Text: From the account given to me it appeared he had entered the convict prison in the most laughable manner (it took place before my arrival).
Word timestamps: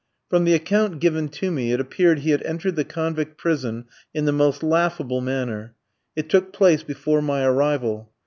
From 0.31 0.45
the 0.45 0.55
account 0.55 0.99
given 0.99 1.29
to 1.29 1.51
me 1.51 1.71
it 1.71 1.79
appeared 1.79 2.17
he 2.21 2.31
had 2.31 2.41
entered 2.41 2.75
the 2.75 2.83
convict 2.83 3.37
prison 3.37 3.85
in 4.15 4.25
the 4.25 4.31
most 4.31 4.63
laughable 4.63 5.21
manner 5.21 5.75
(it 6.15 6.27
took 6.27 6.51
place 6.51 6.81
before 6.81 7.21
my 7.21 7.45
arrival). 7.45 8.11